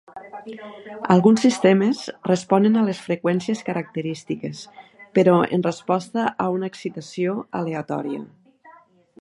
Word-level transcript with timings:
Alguns 1.15 1.43
sistemes 1.47 1.99
responen 2.29 2.79
a 2.79 2.83
les 2.87 3.01
freqüències 3.09 3.61
característiques, 3.69 4.63
però 5.19 5.37
en 5.59 5.67
resposta 5.69 6.27
a 6.47 6.51
una 6.57 6.73
excitació 6.75 7.37
aleatòria. 7.61 8.21